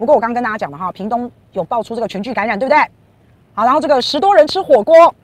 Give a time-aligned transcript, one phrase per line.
[0.00, 2.80] 不过我刚刚跟大家讲了哈，屏东有爆出这个群聚感染，对不对？
[3.52, 5.14] 好，然后这个十多人吃火锅，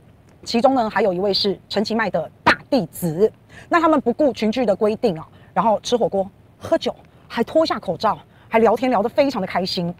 [0.44, 3.32] 其中呢还有一位是陈其迈的大弟子。
[3.70, 6.94] 那他们不顾群聚的规定啊，然后吃火锅、喝酒，
[7.26, 8.18] 还脱下口罩，
[8.50, 9.94] 还聊天聊得非常的开心。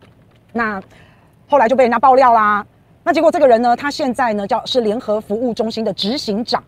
[0.52, 0.78] 那
[1.48, 2.62] 后来就被人家爆料啦。
[3.02, 6.62] 那结果这个人呢，他现在呢叫是联合服务中心的执行长。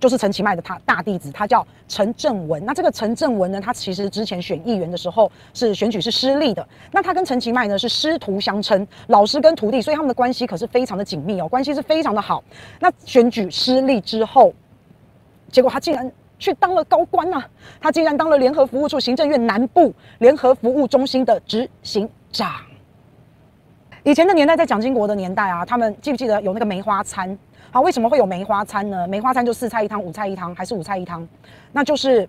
[0.00, 2.64] 就是陈其迈的他大弟子，他叫陈正文。
[2.64, 6.66] 那这个陈正文呢，他其实之前选议员的时候是选举是失利的。
[6.90, 12.42] 那他跟陈其迈呢是师徒相称，老师跟徒弟，所以他们的关系可是非常的紧密哦，关系是非常的好。
[12.80, 14.54] 那选举失利之后，
[15.52, 17.46] 结果他竟然去当了高官啊！
[17.78, 22.50] 他竟然当了联合服务处行政院南部联合服务中心的执行长。
[24.02, 27.38] 以前的年代，在蒋经国的年代啊，他们记不记得有那个梅花餐？
[27.72, 29.06] 好，为什么会有梅花餐呢？
[29.06, 31.26] 梅花餐就四菜一汤、五菜一汤，还是五菜一汤？
[31.70, 32.28] 那就是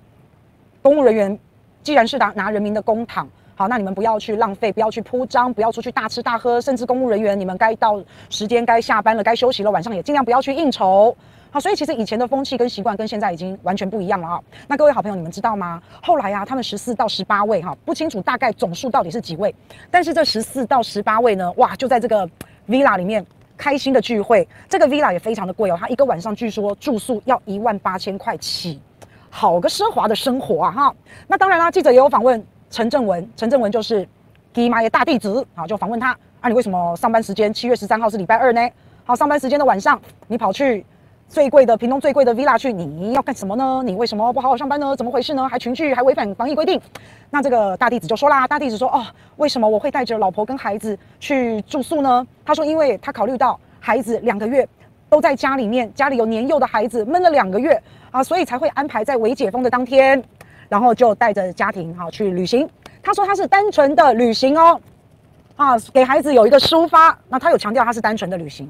[0.83, 1.37] 公务人员
[1.81, 7.99] 既然是拿拿人民的公帑，好，那你们不要去浪费，不要去铺张，不要出去大吃大喝，甚至公务人员你们该到
[8.29, 11.15] 时间该下班了，该休息了，晚上也尽量不要去应酬。
[11.49, 14.39] 好，所以其实以前的风气跟习惯跟现在已经完全不一样了啊。
[14.67, 15.81] 那各位好朋友，你们知道吗？
[16.03, 19.53] 后来啊，他们十四到十八位哈，不清楚大概总数到底是几位，
[19.89, 22.29] 但是这十四到十八位呢，哇，就在这个
[22.69, 23.25] villa 里面。
[23.61, 28.81] 开心的聚会，这个 villa 也非常的贵哦，它一个晚上据说住宿要一万八千块起，
[29.29, 30.95] 好个奢华的生活啊哈！
[31.27, 34.09] 那当然啦，记者也有访问陈正文，陈正文就是
[34.51, 36.09] 吉妈的大弟子，啊，就访问他
[36.39, 38.67] 啊，你为什么上班时间七月十三号是礼拜二呢？
[39.05, 40.83] 好，上班时间的晚上你跑去。
[41.31, 43.81] 最贵的屏东最贵的 villa 去，你要干什么呢？
[43.85, 44.93] 你为什么不好好上班呢？
[44.97, 45.47] 怎么回事呢？
[45.47, 46.79] 还群聚，还违反防疫规定。
[47.29, 49.01] 那这个大弟子就说啦，大弟子说哦，
[49.37, 52.27] 为什么我会带着老婆跟孩子去住宿呢？
[52.43, 54.67] 他说，因为他考虑到孩子两个月
[55.07, 60.21] 都在家里面，家里有年幼的孩子闷了两个月啊，所以才会安排在未解封的当天，
[60.67, 62.69] 然后就带着家庭哈、啊、去旅行。
[63.01, 64.81] 他说他是单纯的旅行哦，
[65.55, 67.17] 啊，给孩子有一个抒发。
[67.29, 68.69] 那他有强调他是单纯的旅行，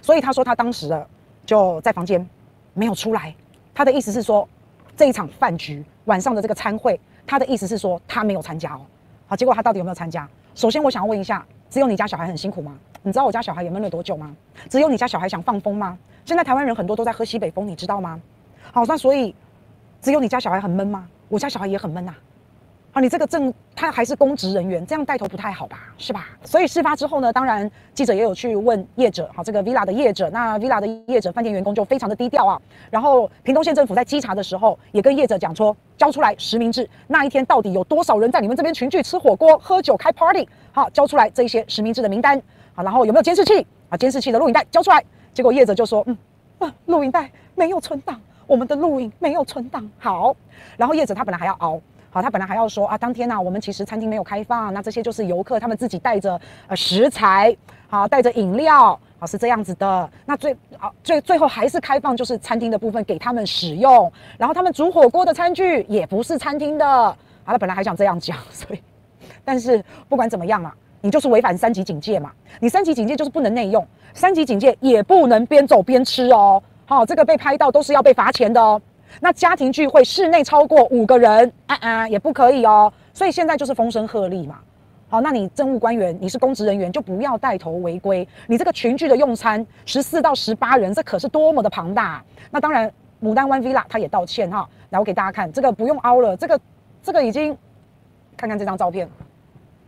[0.00, 1.04] 所以他说他当时的。
[1.46, 2.26] 就在房间，
[2.72, 3.34] 没有出来。
[3.74, 4.48] 他的意思是说，
[4.96, 8.80] 这一场饭局晚上的这个餐会，他的意思是说他没有参加哦。
[9.26, 10.28] 好，结果他到底有没有参加？
[10.54, 12.78] 首先，我想要问一下，只有你家小孩很辛苦吗？
[13.02, 14.34] 你知道我家小孩也闷了多久吗？
[14.68, 15.98] 只有你家小孩想放风吗？
[16.24, 18.20] 现在台湾人很多都在喝西北风，你知道吗？
[18.72, 19.34] 好，那所以
[20.00, 21.08] 只有你家小孩很闷吗？
[21.28, 22.14] 我家小孩也很闷呐。
[22.94, 26.28] 啊你这个证他还是公职人员，这样带头不太好吧，是吧？
[26.44, 32.56] 所以事发之后呢，当然记者也有去问业者，好，这个 villa 的业者，那 villa 的业者饭店员工就非常的低调啊。
[32.92, 40.48] 然后屏东县政府在稽查的时候，也跟业者讲说，交出来实名制，那一天到底有多少人在你们这边群聚吃火锅、喝酒、开 party？
[40.70, 42.40] 好，交出来这一些实名制的名单，
[42.74, 43.66] 好，然后有没有监视器？
[43.88, 45.02] 啊，监视器的录影带交出来。
[45.32, 46.16] 结果业者就说，嗯，
[46.60, 49.90] 啊，录影带没有存档，我们的录影没有存档。
[49.98, 50.36] 好，
[50.76, 51.80] 然后业者他本来还要熬。
[52.14, 57.52] 好，他本来还要说啊，当天呢、我们其实餐厅没有开放，那这些就是游客他们自己带着呃食材，
[57.88, 60.08] 好，带着饮料，好，是这样子的。
[60.24, 66.86] 那最啊最最后还是开放，就是餐厅的部分给他们使用，然后他们煮火锅的餐具也不是餐厅的。
[66.86, 67.16] 好，
[67.46, 68.78] 他本来还想这样讲，所以，
[69.44, 72.30] 但是不管怎么样嘛，你就是违反三级警戒嘛，
[72.60, 76.62] 你三级警戒就是不能内用，三级警戒也不能边走边吃哦。
[76.86, 78.80] 好，这个被拍到都是要被罚钱的哦。
[79.20, 82.92] 那家庭聚会室内超过五个人，啊啊，也不可以哦。
[83.12, 84.58] 所以现在就是风声鹤唳嘛。
[85.08, 88.26] 好，那你政务官员，你是公职人员，就不要带头违规。
[88.48, 92.24] 你这个群聚的用餐，十四到十八人，这可是多么的庞大。
[92.50, 92.90] 那当然，
[93.22, 94.68] 牡丹湾 Villa 他也道歉哈。
[94.90, 96.60] 来，我给大家看，这个不用凹了，这个
[97.02, 97.56] 这个已经，
[98.36, 99.08] 看看这张照片。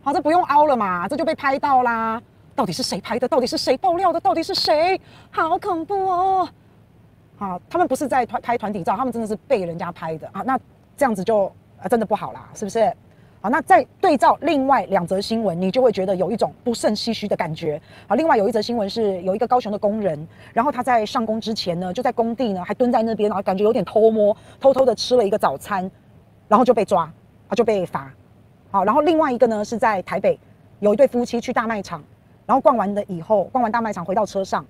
[0.03, 2.23] 好，这不用凹了嘛，这就被拍到啦。
[2.55, 3.27] 到底是谁拍的？
[3.27, 4.21] 到底是谁爆料的？
[4.21, 5.01] 到底是谁？
[5.31, 6.49] 好恐怖哦。
[7.39, 10.43] 啊，他们不是在团拍团体照，他们真的是被人家拍的啊。
[10.43, 10.59] 那
[10.97, 12.93] 这样子就啊，真的不好啦，是不是？
[13.43, 17.81] 好，那再对照另外两则新闻，你就会觉得有一种不胜唏嘘的感觉。
[18.09, 25.89] 好，另外有一则新闻是有一个高雄的工人，然后他在上工之前呢，就在工地呢还蹲在那边，然后感觉有点偷摸，偷偷的吃了一个早餐，
[26.49, 27.03] 然后就被抓，
[27.49, 28.11] 啊就被罚。
[28.71, 30.39] 好，然后另外一个呢是在台北，
[30.81, 32.03] 有一对夫妻去大卖场，
[32.47, 34.65] 然后逛完了以后，逛完大卖场回到车上，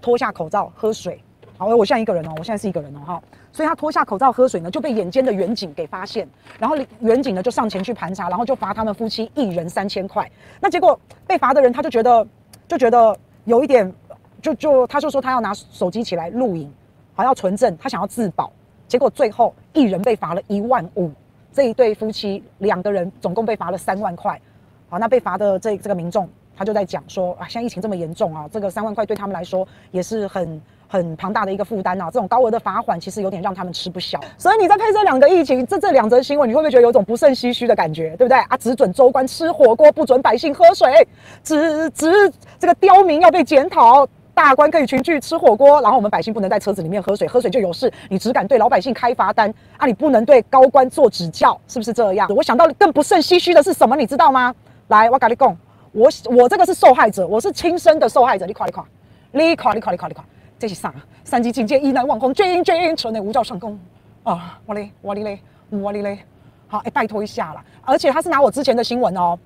[0.00, 1.20] 脱下口罩喝水。
[1.58, 3.22] 好，我现在一个人哦，我现在是一个人哦，哈，
[3.52, 6.26] 所以他脱下口罩喝水呢，就被眼尖的远警给发现，
[6.56, 10.30] 然后远警呢就上前去盘查，然后就罚他们夫妻一人三千块。
[10.60, 12.24] 那结果被罚的人他就觉得
[12.68, 13.92] 就觉得有一点，
[14.40, 16.72] 就就他就说他要拿手机起来录影，
[17.12, 18.52] 好要存证，他想要自保，
[18.86, 21.10] 结果最后一人被罚了一万五，
[21.52, 24.40] 这一对夫妻两个人总共被罚了三万块。
[24.88, 30.62] 好，那被罚的这这个民众他就在讲说啊，现在疫情这么严重啊，这个三万块对他们来说也是很。
[30.88, 32.06] 很庞大的一个负担呐。
[32.12, 34.18] 这种高额的罚款其实有点让他们吃不消。
[34.36, 38.56] 所以你再配这两个疫情，这这两则新闻，你会不会觉得有种不胜唏嘘的感觉，对不对啊？
[38.56, 41.06] 只准州官吃火锅，不准百姓喝水，
[41.44, 44.08] 只只这个刁民要被检讨。
[44.34, 47.92] 大官可以群聚吃火锅，然后我们百姓不能在车子里面喝水，喝水就有事。
[48.08, 52.28] 你只敢对老百姓开罚单啊，你不能对高官做指教，是不是这样？
[52.36, 54.54] 我想到更不胜唏嘘的是什么，你知道吗？
[54.86, 55.58] 来，我跟你讲，
[55.90, 58.46] 我我这个是受害者，我是亲身的受害者。
[58.46, 58.86] 你夸，你夸，
[59.32, 60.24] 你夸，你夸，你夸，你看，
[60.58, 60.92] 这是啥？
[61.24, 63.78] 三级警戒，意难忘返，军军城内无照上供
[64.24, 64.58] 啊！
[64.66, 65.40] 我嘞，我哩嘞，
[65.70, 66.18] 我哩嘞。
[66.66, 67.64] 好，哎，拜托一下啦。
[67.82, 69.38] 而且他是拿我之前的新闻哦，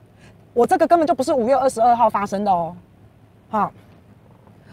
[0.55, 2.75] 我这个根本就不是五月二十二号发生的哦，
[3.51, 3.71] 好。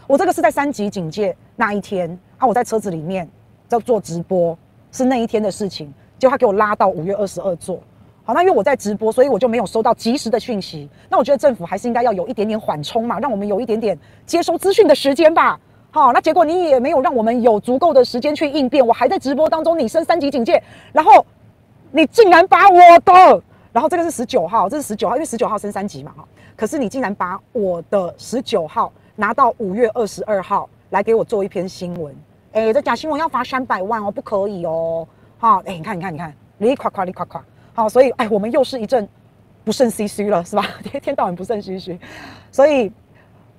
[0.08, 3.30] 我这个是在三级警戒那一天啊，我在车子里面
[3.68, 4.58] 在做直播，
[4.92, 5.94] 是那一天的事情。
[6.18, 7.80] 结果他给我拉到五月二十二做，
[8.24, 10.90] 好，那因为我在直播，所以我就没有收到及时的讯息。
[11.10, 15.60] 那我觉得政府还是应该要有一点点缓冲嘛，让我们有一点点接收资讯的时间吧。
[15.92, 18.86] 好，那结果你也没有让我们有足够的时间去应变。
[18.86, 20.62] 我还在直播当中，你升三级警戒，
[20.94, 21.26] 然后
[21.92, 26.26] 你竟然把我的，然后这个是十九号，这是十九号，因为十九号升三级嘛，哈。
[26.56, 28.92] 可是你竟然把我的十九号。
[29.20, 32.16] 拿到五月二十二号来给我做一篇新闻，
[32.54, 35.06] 哎、欸，这假新闻要罚三百万哦，不可以哦，
[35.38, 37.44] 哈，哎，你看，你看，你看，你夸夸，你夸夸，
[37.74, 39.06] 好，所以，哎，我们又是一阵
[39.66, 40.66] 不胜唏嘘了，是吧？
[40.86, 42.00] 一天到晚不胜唏嘘，
[42.50, 42.90] 所以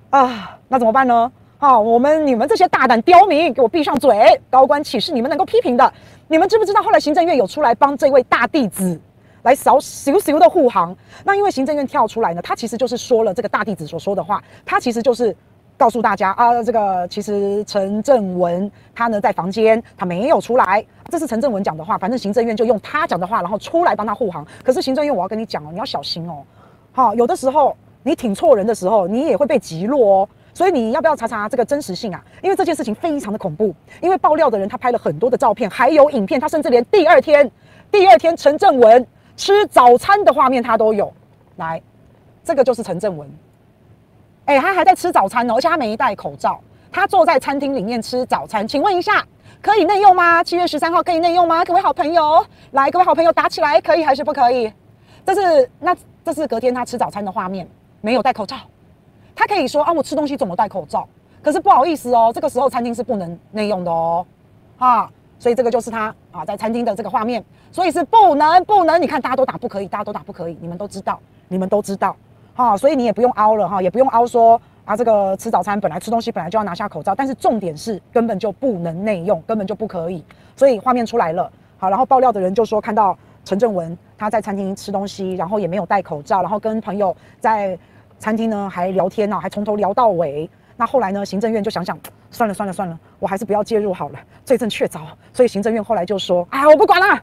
[0.09, 1.31] 啊，那怎么办呢？
[1.61, 4.17] 好，我们你们这些大胆刁民，给我闭上嘴！
[4.49, 5.93] 高官岂是你们能够批评的？
[6.27, 8.99] 你们知不知道后来行政院有出来帮这位大弟子
[9.43, 10.97] 来扫咻咻的护航？
[11.23, 15.35] 那因为行政院跳出来呢，他其实就是说了这个大弟子所说的话，他其实就是。
[15.77, 21.97] 告诉大家啊，这个其实陈正文他呢在房间，他没有出来，这是陈正文讲的话。
[21.97, 24.45] 反正行政院就用他讲的话，然后出来帮他护航。
[24.63, 26.43] 可是行政院，我要跟你讲哦，你要小心哦。
[26.91, 30.29] 好，有的时候你挺错人的时候，你也会被击落哦。
[30.53, 32.23] 所以你要不要查查这个真实性啊？
[32.41, 33.73] 因为这件事情非常的恐怖。
[34.01, 37.49] 因为爆料的人他拍了很多的照片，还有影片，他甚至连第二天，
[37.91, 39.05] 第二天陈正文
[39.35, 41.11] 吃早餐的画面他都有。
[41.57, 41.81] 来，
[42.43, 43.29] 这个就是陈正文。
[44.45, 46.59] 哎、他还在吃早餐呢，而且他没戴口罩。
[46.91, 49.25] 他坐在餐厅里面吃早餐，请问一下，
[49.61, 50.43] 可以内用吗？
[50.43, 51.63] 七月十三号可以内用吗？
[51.63, 54.71] 各位好朋友，来，各位好朋友打起来，可以还是不可以？
[55.25, 55.95] 这是那
[56.25, 57.65] 这是隔天他吃早餐的画面，
[58.01, 58.57] 没有戴口罩。
[59.41, 61.07] 他可以说啊，我吃东西怎么戴口罩？
[61.41, 64.23] 可是不好意思哦，这个时候餐厅是不能内用的哦，
[64.77, 65.09] 啊，
[65.39, 69.01] 所以这个就是他啊在餐厅的这个画面，所以是不能不能。
[69.01, 72.15] 你看大家都打不可以，大家都打不可以，你们都知道，你们都知道。
[72.53, 80.23] 哈，所以你也不用凹了哈，也不用凹说啊，这个吃早餐本来吃东西本来就要拿下口罩，但是重点是根本就不能内用，根本就不可以。
[80.55, 87.75] 所以画面出来了，好，然后爆料的人就说看到陈正文他在餐厅吃东西，然后也没有戴口罩，然后跟朋友在
[88.21, 90.47] 餐厅呢还聊天呢，还从头聊到尾。
[90.77, 95.01] 那后来呢，行政院就想想，算了算了算了，我还是不要介入好了，罪证确凿。
[95.33, 97.19] 所以行政院后来就说，啊，我不管了。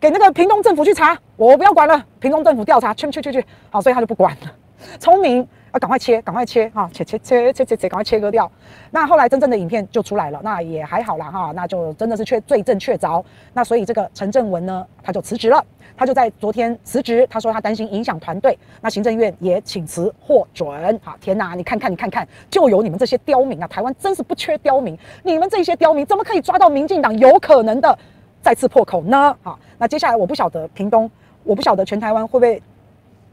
[0.00, 2.02] 给那个屏东政府去查，我不要管了。
[2.18, 4.50] 屏东政府调查，去去去去，好，所以他就不管了。
[4.98, 8.50] 聪明，啊赶快切，赶快切哈，切切切切切切，赶快切割掉。
[8.90, 13.22] 那后来真正的影片就出来了，那也还好啦哈，那就真的是确罪证确凿。
[13.52, 15.64] 那所以这个陈正文呢，他就辞职了，
[15.96, 17.26] 他就在昨天辞职。
[17.30, 20.98] 他说他担心影响团队，那行政院也请辞获准。
[21.02, 23.66] 好，天哪，你看看你看看，就有你们这些刁民啊！
[23.68, 27.96] 台湾真是不缺刁民，你们这些刁民怎么可以抓到民进党有可能的？
[28.42, 29.36] 再次破口呢？
[29.42, 31.10] 好，那接下来我不晓得屏东，
[31.44, 32.60] 我不晓得全台湾会不会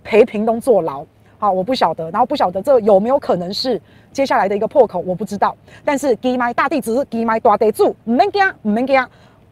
[0.04, 1.06] 陪屏东坐牢？
[1.39, 3.80] 好，我不晓得，然后不晓得这有没有可能是
[4.11, 5.56] 接下来的一个破口，我不知道。
[5.85, 9.07] 但是给麦大弟子，给麦大地主，唔免惊，唔免惊。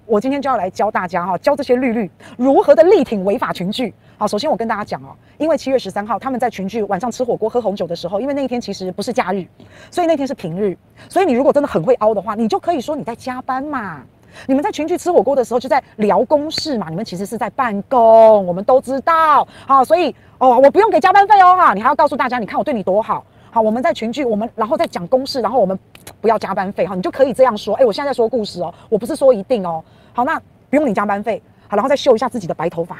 [0.07, 3.93] 我今天就要来教大家哈，教这些律律如何的力挺违法群聚。
[4.17, 9.45] 好，首先我跟大家讲哦，因为七月十三号他们在群聚晚上吃火锅喝红酒的时候，因为那一天其实不是假日，
[9.89, 10.77] 所以那天是平日，
[11.09, 14.03] 所以你如果真的很会凹的话，你就可以说你在加班嘛。
[14.47, 16.89] 你们在群聚吃火锅的时候，就在聊公事嘛？
[16.89, 19.47] 你们其实是在办公，我们都知道。
[19.65, 23.23] 好，所以哦，我不用给加班费哦，哈，你还要告诉大家，你看我对你多好。
[23.51, 25.79] 好，我们在群聚，我们然后再讲公事，然后我们
[26.19, 27.73] 不要加班费哈，你就可以这样说。
[27.75, 29.83] 哎，我现在在说故事哦，我不是说一定哦。
[30.13, 30.37] 好，那
[30.69, 32.97] 不用你加班费，好，然后再秀一下自己的白头发。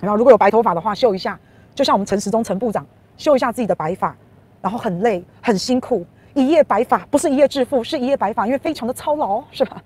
[0.00, 1.38] 然后如果有白头发的话，秀一下，
[1.74, 2.86] 就像我们陈时中陈部长
[3.18, 4.16] 秀一下自己的白发，
[4.62, 9.82] 然后很累很辛苦，一夜白发不是一夜致富，是一夜白发，因为非常的操劳，是吧？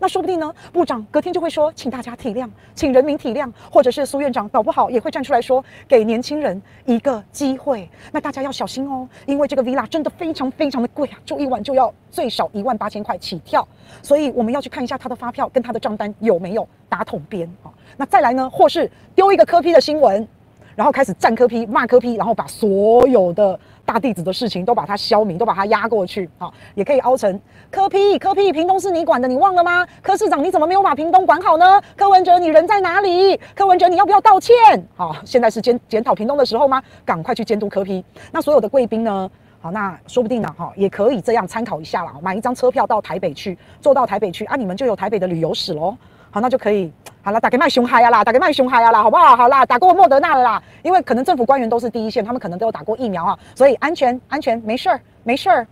[0.00, 7.88] 那说不定呢，部长隔天就会说，请大家体谅，请人民体谅，或者是苏院长搞不好也会站出来说，给年轻人一个机会。
[8.12, 13.66] 那大家要小心哦，因为这个 villa 真的非常非常的贵啊，住一晚就要最少一万八千块起跳，
[14.02, 17.70] 所以我们要去看一下他的发票跟他的账单有没有打统编啊。
[17.96, 20.26] 那再来呢，或是丢一个柯 P 的新闻，
[20.74, 27.40] 然后开始战柯 P 骂柯 P，然后把所有的大弟子的事情都把它消弭，都把它压过去，好，也可以凹成
[27.70, 29.86] 柯 P 柯 P，屏东是你管的，你忘了吗？
[30.02, 31.80] 柯市长你怎么没有把屏东管好呢？
[31.96, 33.40] 柯文哲你人在哪里？
[33.54, 34.54] 柯文哲你要不要道歉？
[34.96, 36.82] 好，现在是检检讨屏东的时候吗？
[37.04, 38.04] 赶快去监督柯 P。
[38.32, 39.30] 那所有的贵宾呢？
[39.60, 45.96] 好，那说不定呢，哈，也可以这样参考一下啦，买一张车票到台北去，坐到台北去啊，你们就有台北的旅游史喽。
[46.36, 46.92] 好，那就可以。
[47.22, 49.34] 好了，打给卖熊海呀啦，打给卖熊海呀啦，好不好？
[49.34, 55.66] 好啦，打过莫德纳了啦，因为可能政府官员都是第一线，他们可能都有打过疫苗啊，所以安全安全，没事儿没事儿。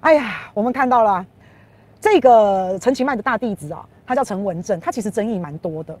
[0.00, 1.24] 哎呀，我们看到了
[2.00, 5.96] 这个陈其迈的大弟子啊，他叫陈文正，他其实争议蛮多的。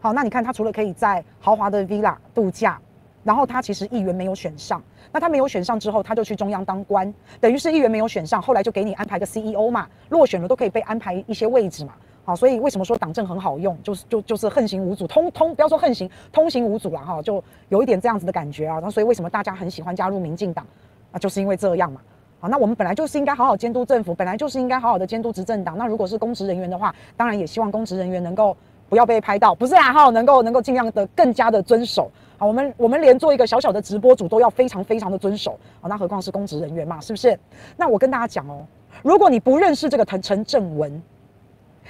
[0.00, 2.78] 好，那你看他除了可以在豪华的 villa 度假，
[3.24, 4.80] 然后他其实议员没有选上，
[5.10, 11.94] 那他没有选上之后，他就去中央当官，等于是议员没有选上，后来就给你安排个 CEO 嘛，落选了都可以被安排一些位置嘛。
[12.24, 18.78] 好，所以为什么说党政很好用，就是就就是横行无阻，通通不要说横行，通行无阻了哈，就有一点这样子的感觉啊。
[18.80, 20.64] 那所以为什么大家很喜欢加入民进党
[21.10, 21.18] 啊？
[21.18, 22.00] 就是因为这样嘛。
[22.38, 25.76] 好，那我们本来就是应该好好监督政府，本来就是应该好好的监督执政党。
[25.76, 28.56] 那如果是公职人员的话，当然也希望公职人员能够
[28.88, 32.08] 不要被拍到，不是啊哈，能够能够尽量的更加的遵守。
[32.38, 35.58] 好，我们我们连做一个小小的直播主都要非常非常的遵守。
[35.80, 37.36] 好，那何况是公职人员嘛，是不是？
[37.76, 38.64] 那我跟大家讲哦，
[39.02, 41.02] 如果你不认识这个陈陈正文。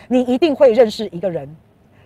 [0.09, 1.49] 你一定会认识一个人，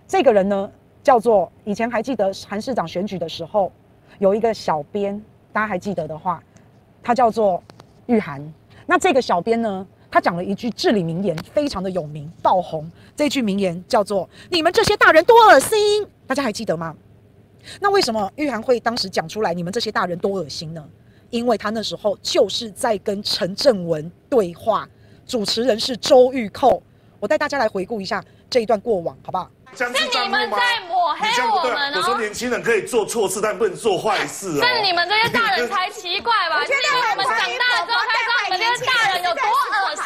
[0.07, 0.69] 这个人呢
[1.03, 3.71] 叫做以前还记得韩市长选举的时候，
[4.19, 6.41] 有一个小编，大家还记得的话，
[7.01, 7.61] 他叫做
[8.05, 8.41] 玉涵。
[8.85, 12.89] 那这个小编呢，他讲了一句至理名言，非常的有名爆红。
[13.15, 16.95] 这句名言叫做“你们这些大人多恶心”，大家还记得吗？
[17.81, 20.87] 那为什么玉涵会当时讲出来“你们这些大人多恶心”呢？
[21.29, 24.87] 因为他那时候就是在跟陈正文对话，
[25.25, 26.81] 主持人是周玉蔻。
[27.19, 29.49] 我带大家来回顾一下这一段过往，好不好？
[29.75, 31.97] 是你们在抹黑我们哦！
[31.97, 34.65] 我说年轻人可以做错事，但不能做坏事哦。
[34.65, 36.63] 是你们这些大人才奇怪吧？
[36.63, 40.05] 因为我们长大之后才知道你们这些大人有多恶心。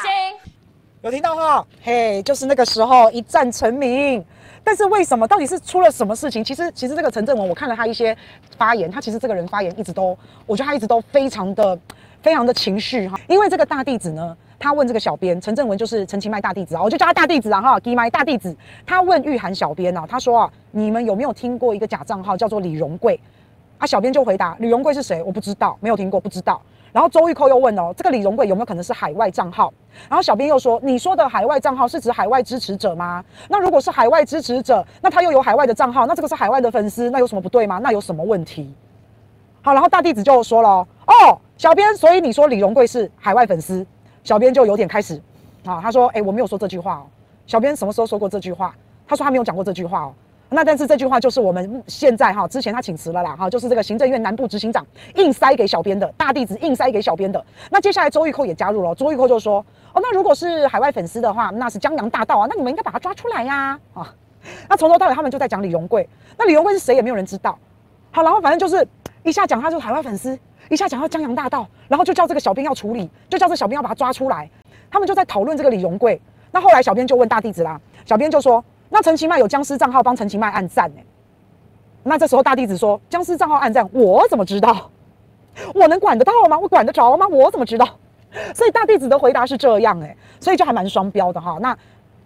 [1.03, 1.65] 有听到哈？
[1.83, 4.25] 嘿，就是那个时候一战成名。
[4.63, 5.27] 但是为什么？
[5.27, 6.43] 到底是出了什么事情？
[6.43, 8.15] 其实，其实这个陈正文，我看了他一些
[8.57, 11.79] 发言，他其实这个人发言一直都，我觉得他一直都非常的、
[12.21, 13.19] 非常的情绪哈。
[13.27, 14.37] 因为这个大弟子呢。
[14.61, 18.55] 他问这个小编陈正文，就是陈其迈大弟子啊，我就叫他大弟子啊哈，其迈大弟子。
[18.85, 23.19] 他问玉涵小编啊，他说啊，你们有没有听过一个假账号叫做李荣贵？
[23.79, 25.23] 啊，小编就回答李荣贵是谁？
[25.23, 26.61] 我不知道，没有听过，不知道。
[26.93, 29.73] 然后周玉扣又问哦，这个李荣贵有没有可能是海外账号？
[30.07, 33.25] 然后小编又说，你说的海外账号是指海外支持者吗？
[33.49, 37.79] 那如果是海外支持者，那他又有海外的账号，那这个是海外的粉丝，那有什么不对吗？
[37.81, 38.71] 那有什么问题？
[39.63, 40.69] 好，然后大弟子就说了
[41.07, 43.83] 哦，小编，所以你说李荣贵是海外粉丝？
[44.23, 45.21] 小编就有点开始，
[45.65, 47.05] 啊，他说：“哎、我没有说这句话哦。
[47.47, 48.75] 小编什么时候说过这句话？
[49.07, 50.13] 他说他没有讲过这句话哦。
[50.53, 54.85] 那但是这句话就是我们现在哈，之前他请辞了啦，哈，就是这个行政院南部执行长
[55.15, 57.43] 硬塞给小编的大弟子硬塞给小编的。
[57.69, 64.13] 那接下来周玉蔻也加入了，周玉蔻就说：哦，那如果是海外粉丝的话，那是江洋大盗啊，那你们应该把他抓出来呀，啊。
[64.67, 67.57] 那从头到尾他们就在讲李荣贵，那李荣贵是谁也没有人知道。
[68.11, 68.85] 好，然后反正就是
[69.23, 70.37] 一下讲他就是海外粉丝。”
[70.69, 74.49] 一下讲到江洋大盗，然后就叫这个小编要处理，就叫这小编要把他抓出来。
[74.89, 76.21] 他们就在讨论这个李荣贵。
[76.49, 81.01] 那后来小编就问大弟子啦，小编就说：“那陈其迈有僵尸账号帮陈其迈按赞呢？”
[82.03, 84.89] 那这时候大弟子说：“僵尸账号按赞，我怎么知道？
[85.73, 86.57] 我能管得到吗？
[86.57, 87.27] 我管得着吗？
[87.27, 87.85] 我怎么知道？”
[88.55, 91.57] 所以大弟子的回答是这样哎，所以就还蛮双标的哈。
[91.59, 91.77] 那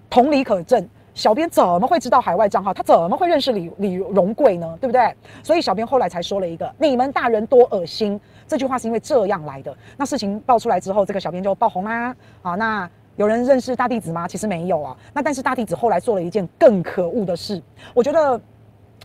[0.07, 0.87] 同理可证。
[1.15, 2.73] 小编怎么会知道海外账号？
[2.73, 4.77] 他怎么会认识李李荣贵呢？
[4.81, 5.15] 对不对？
[5.41, 9.75] 所以小编后来才说了一个“你们大人多恶心”这句话，是因为这样来的。
[9.95, 12.13] 那事情爆出来之后，这个小编就爆红啦。
[12.41, 14.27] 啊，那有人认识大弟子吗？
[14.27, 14.95] 其实没有啊。
[15.13, 17.63] 那但是大弟子后来做了一件更可恶的事。
[17.93, 18.41] 我觉得，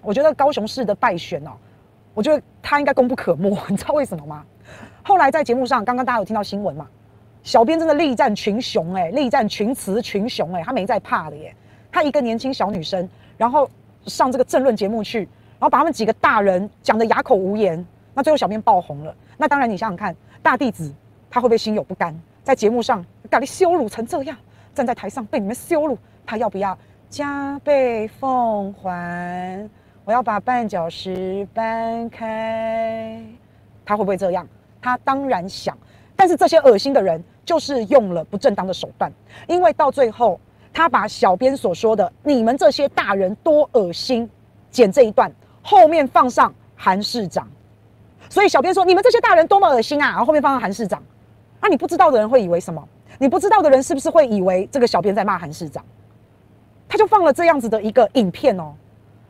[0.02, 1.52] 我觉得高雄市的败选哦，
[2.12, 3.56] 我觉得他应该功不可没。
[3.70, 4.44] 你知道为什么吗？
[5.04, 6.88] 后来在节目上，刚刚大家有听到新闻嘛？
[7.44, 11.54] 小编真的力战群雄哎、力战群雌群雄哎、他没在怕的耶。
[11.92, 13.68] 她一个年轻小女生，然后
[14.06, 17.84] 上这个政论节目去，然后把他们几个大人讲得哑口无言。
[18.14, 19.14] 那最后小编爆红了。
[19.36, 20.92] 那当然，你想想看，大弟子
[21.30, 22.14] 他会不会心有不甘？
[22.42, 24.36] 在节目上把你羞辱成这样，
[24.74, 26.76] 站在台上被你们羞辱，他要不要
[27.08, 29.68] 加倍奉还？
[30.04, 33.22] 我要把绊脚石搬开。
[33.84, 34.46] 他会不会这样？
[34.80, 35.76] 他当然想。
[36.16, 39.12] 但是这些恶心的人就是用了不正当的手段，
[39.46, 40.40] 因为到最后。
[40.72, 44.28] 他把小编所说的“你们这些大人多恶心”
[44.70, 45.30] 剪这一段，
[45.62, 47.48] 后面放上韩市长，
[48.28, 51.02] 所以小编说“你们这些大人多么恶心啊”，然后后面放上韩市长，
[51.60, 52.86] 啊，你不知道的人会以为什么？
[53.18, 55.84] 你不知道的人是不是会以为这个小编在骂韩市长？
[56.88, 58.72] 他就放了这样子的一个影片哦，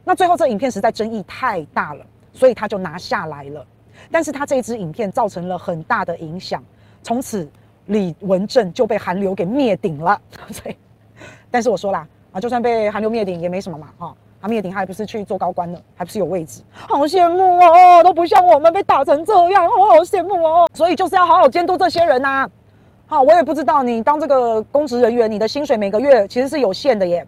[0.04, 3.66] 那最后这影片实在争议太大了，所以他就拿下来了。
[4.10, 6.62] 但是他这一支影片造成了很大的影响，
[7.02, 7.46] 从此
[7.86, 10.20] 李文正就被韩流给灭顶了。
[10.50, 10.76] 所以，
[11.50, 20.68] 但是我说啦，啊，就算被韩流灭顶也没什么嘛，哈，他灭顶他还不是去做高官了，还不是有位置，好羡慕哦，都不像我们被打成这样，我好羡慕哦。
[20.74, 22.48] 所以就是要好好监督这些人呐。
[23.06, 27.26] 好，我也不知道你当这个公职人员，你的薪水每个月其实是有限的耶，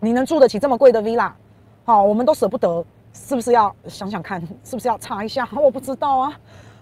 [0.00, 1.30] 你能住得起这么贵的 villa？
[1.84, 2.84] 好，我们都舍不得。
[3.16, 4.40] 是不是要想想看？
[4.64, 5.48] 是不是要查一下？
[5.54, 6.32] 我不知道啊。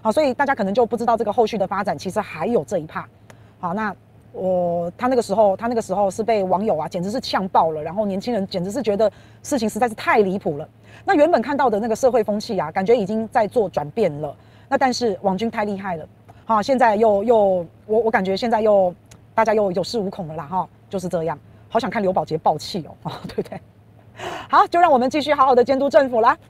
[0.00, 3.06] 好，所以大家可能就不知道这个后续的发展，其实还有这一趴。
[3.61, 3.94] 好，那
[4.33, 7.83] 我他那个时候，他那个时候是被网友啊，简直是呛爆了。
[7.83, 9.11] 然后年轻人简直是觉得
[9.43, 10.69] 事情实在是太离谱了。
[11.05, 14.35] 那原本看到的那个社会风气啊，感觉已经在做转变了。
[14.69, 16.07] 那但是网军太厉害了，
[16.45, 17.37] 好，现在又又
[17.87, 18.95] 我我感觉现在又
[19.35, 20.45] 大家又有恃无恐了啦。
[20.45, 21.39] 哈，就是这样。
[21.69, 23.61] 好想看刘宝杰爆气哦， 对不对？
[24.49, 26.37] 好，就让我们继续好好的监督政府啦。